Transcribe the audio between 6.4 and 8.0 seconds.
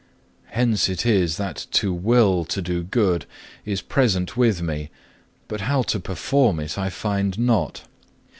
it I find not.